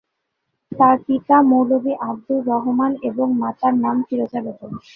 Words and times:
তার 0.71 0.95
পিতার 1.05 1.41
নাম 1.41 1.49
মৌলভী 1.51 1.93
আব্দুর 2.09 2.41
রহমান 2.47 2.91
এবং 3.09 3.27
মাতার 3.41 3.73
নাম 3.83 3.95
ফিরোজা 4.07 4.39
বেগম। 4.45 4.71